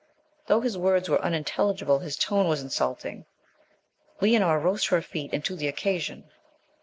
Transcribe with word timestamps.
Though 0.47 0.61
his 0.61 0.79
words 0.79 1.09
were 1.09 1.21
unintelligible, 1.21 1.99
his 1.99 2.17
tone 2.17 2.47
was 2.47 2.63
insulting. 2.63 3.25
Leonora 4.19 4.57
rose 4.57 4.83
to 4.85 4.95
her 4.95 5.01
feet, 5.03 5.31
and 5.31 5.45
to 5.45 5.55
the 5.55 5.67
occasion. 5.67 6.23